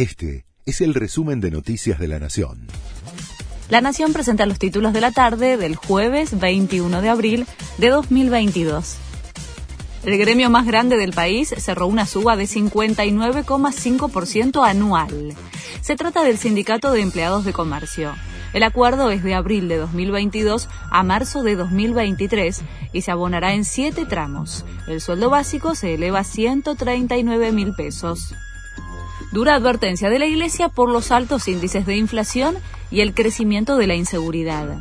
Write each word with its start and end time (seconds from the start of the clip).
Este 0.00 0.46
es 0.64 0.80
el 0.80 0.94
resumen 0.94 1.42
de 1.42 1.50
Noticias 1.50 1.98
de 1.98 2.08
la 2.08 2.18
Nación. 2.18 2.66
La 3.68 3.82
Nación 3.82 4.14
presenta 4.14 4.46
los 4.46 4.58
títulos 4.58 4.94
de 4.94 5.02
la 5.02 5.10
tarde 5.10 5.58
del 5.58 5.76
jueves 5.76 6.40
21 6.40 7.02
de 7.02 7.10
abril 7.10 7.46
de 7.76 7.90
2022. 7.90 8.96
El 10.06 10.16
gremio 10.16 10.48
más 10.48 10.64
grande 10.64 10.96
del 10.96 11.12
país 11.12 11.52
cerró 11.54 11.86
una 11.86 12.06
suba 12.06 12.36
de 12.36 12.44
59,5% 12.44 14.66
anual. 14.66 15.34
Se 15.82 15.96
trata 15.96 16.24
del 16.24 16.38
Sindicato 16.38 16.92
de 16.92 17.02
Empleados 17.02 17.44
de 17.44 17.52
Comercio. 17.52 18.14
El 18.54 18.62
acuerdo 18.62 19.10
es 19.10 19.22
de 19.22 19.34
abril 19.34 19.68
de 19.68 19.76
2022 19.76 20.70
a 20.90 21.02
marzo 21.02 21.42
de 21.42 21.56
2023 21.56 22.62
y 22.94 23.02
se 23.02 23.10
abonará 23.10 23.52
en 23.52 23.66
siete 23.66 24.06
tramos. 24.06 24.64
El 24.88 25.02
sueldo 25.02 25.28
básico 25.28 25.74
se 25.74 25.92
eleva 25.92 26.20
a 26.20 26.24
139 26.24 27.52
mil 27.52 27.74
pesos. 27.74 28.32
Dura 29.32 29.54
advertencia 29.54 30.10
de 30.10 30.18
la 30.18 30.26
Iglesia 30.26 30.68
por 30.68 30.90
los 30.90 31.12
altos 31.12 31.46
índices 31.48 31.86
de 31.86 31.96
inflación 31.96 32.58
y 32.90 33.00
el 33.00 33.14
crecimiento 33.14 33.76
de 33.76 33.86
la 33.86 33.94
inseguridad. 33.94 34.80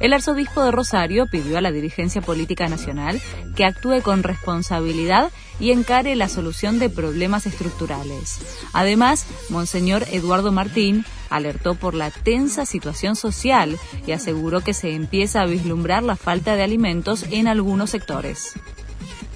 El 0.00 0.12
arzobispo 0.12 0.64
de 0.64 0.72
Rosario 0.72 1.26
pidió 1.26 1.56
a 1.56 1.60
la 1.60 1.70
dirigencia 1.70 2.20
política 2.20 2.68
nacional 2.68 3.20
que 3.54 3.64
actúe 3.64 4.02
con 4.02 4.24
responsabilidad 4.24 5.30
y 5.60 5.70
encare 5.70 6.16
la 6.16 6.28
solución 6.28 6.80
de 6.80 6.90
problemas 6.90 7.46
estructurales. 7.46 8.40
Además, 8.72 9.26
Monseñor 9.50 10.04
Eduardo 10.10 10.50
Martín 10.50 11.04
alertó 11.30 11.76
por 11.76 11.94
la 11.94 12.10
tensa 12.10 12.66
situación 12.66 13.14
social 13.14 13.78
y 14.06 14.12
aseguró 14.12 14.62
que 14.62 14.74
se 14.74 14.94
empieza 14.94 15.42
a 15.42 15.46
vislumbrar 15.46 16.02
la 16.02 16.16
falta 16.16 16.56
de 16.56 16.64
alimentos 16.64 17.24
en 17.30 17.46
algunos 17.46 17.90
sectores. 17.90 18.54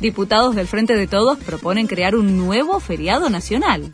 Diputados 0.00 0.56
del 0.56 0.66
Frente 0.66 0.96
de 0.96 1.06
Todos 1.06 1.38
proponen 1.38 1.86
crear 1.86 2.16
un 2.16 2.36
nuevo 2.36 2.80
feriado 2.80 3.30
nacional 3.30 3.92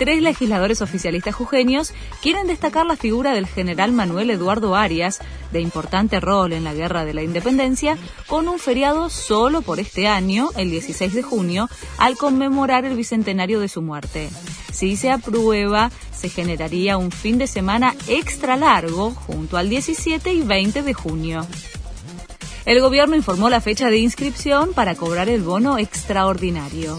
tres 0.00 0.22
legisladores 0.22 0.80
oficialistas 0.80 1.34
jujeños 1.34 1.92
quieren 2.22 2.46
destacar 2.46 2.86
la 2.86 2.96
figura 2.96 3.34
del 3.34 3.46
general 3.46 3.92
Manuel 3.92 4.30
Eduardo 4.30 4.74
Arias, 4.74 5.18
de 5.52 5.60
importante 5.60 6.20
rol 6.20 6.54
en 6.54 6.64
la 6.64 6.72
Guerra 6.72 7.04
de 7.04 7.12
la 7.12 7.22
Independencia, 7.22 7.98
con 8.26 8.48
un 8.48 8.58
feriado 8.58 9.10
solo 9.10 9.60
por 9.60 9.78
este 9.78 10.08
año, 10.08 10.48
el 10.56 10.70
16 10.70 11.12
de 11.12 11.22
junio, 11.22 11.68
al 11.98 12.16
conmemorar 12.16 12.86
el 12.86 12.96
bicentenario 12.96 13.60
de 13.60 13.68
su 13.68 13.82
muerte. 13.82 14.30
Si 14.72 14.96
se 14.96 15.10
aprueba, 15.10 15.90
se 16.16 16.30
generaría 16.30 16.96
un 16.96 17.10
fin 17.10 17.36
de 17.36 17.46
semana 17.46 17.94
extra 18.08 18.56
largo 18.56 19.10
junto 19.10 19.58
al 19.58 19.68
17 19.68 20.32
y 20.32 20.40
20 20.40 20.82
de 20.82 20.94
junio. 20.94 21.46
El 22.64 22.80
gobierno 22.80 23.16
informó 23.16 23.50
la 23.50 23.60
fecha 23.60 23.90
de 23.90 23.98
inscripción 23.98 24.72
para 24.72 24.94
cobrar 24.94 25.28
el 25.28 25.42
bono 25.42 25.76
extraordinario 25.76 26.98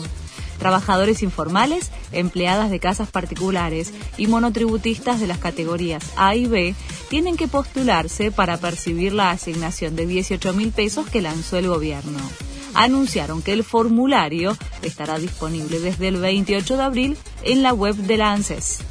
trabajadores 0.62 1.24
informales, 1.24 1.90
empleadas 2.12 2.70
de 2.70 2.80
casas 2.80 3.10
particulares 3.10 3.92
y 4.16 4.28
monotributistas 4.28 5.20
de 5.20 5.26
las 5.26 5.40
categorías 5.40 6.04
A 6.18 6.36
y 6.36 6.46
B 6.46 6.76
tienen 7.10 7.36
que 7.36 7.48
postularse 7.48 8.30
para 8.30 8.58
percibir 8.58 9.12
la 9.12 9.32
asignación 9.32 9.96
de 9.96 10.06
18 10.06 10.54
mil 10.54 10.72
pesos 10.72 11.10
que 11.10 11.24
lanzó 11.24 11.58
el 11.58 11.68
gobierno. 11.68 12.20
Anunciaron 12.76 13.42
que 13.42 13.54
el 13.54 13.64
formulario 13.64 14.56
estará 14.84 15.18
disponible 15.18 15.80
desde 15.80 16.10
el 16.10 16.18
28 16.18 16.78
de 16.78 16.84
abril 16.84 17.18
en 17.42 17.64
la 17.64 17.74
web 17.74 17.96
de 17.96 18.18
la 18.18 18.32
ANSES. 18.32 18.82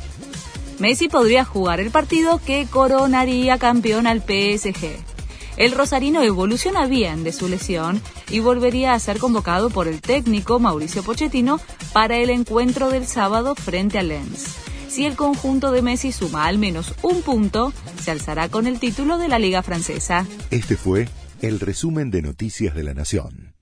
Messi 0.81 1.09
podría 1.09 1.45
jugar 1.45 1.79
el 1.79 1.93
partido 1.93 2.41
que 2.45 2.67
coronaría 2.69 3.59
campeón 3.59 4.09
al 4.09 4.23
PSG. 4.23 5.20
El 5.57 5.73
rosarino 5.73 6.23
evoluciona 6.23 6.87
bien 6.87 7.25
de 7.25 7.33
su 7.33 7.49
lesión 7.49 8.01
y 8.31 8.41
volvería 8.41 8.95
a 8.95 8.99
ser 8.99 9.19
convocado 9.19 9.71
por 9.71 9.89
el 9.89 10.01
técnico 10.01 10.59
Mauricio 10.59 11.03
Pochettino 11.03 11.61
para 11.93 12.17
el 12.17 12.31
encuentro 12.31 12.91
del 12.91 13.07
sábado 13.07 13.55
frente 13.55 13.99
al 13.99 14.09
Lens. 14.09 14.57
Si 14.89 15.07
el 15.07 15.17
conjunto 15.17 15.71
de 15.71 15.83
Messi 15.83 16.13
suma 16.13 16.47
al 16.47 16.59
menos 16.59 16.95
un 17.03 17.23
punto, 17.23 17.73
se 18.03 18.11
alzará 18.11 18.49
con 18.49 18.67
el 18.67 18.81
título 18.81 19.19
de 19.19 19.29
la 19.29 19.39
Liga 19.39 19.63
Francesa. 19.63 20.27
Este 20.51 20.77
fue 20.77 21.09
el 21.43 21.61
resumen 21.61 22.11
de 22.11 22.23
Noticias 22.23 22.75
de 22.75 22.83
la 22.83 22.95
Nación. 22.95 23.60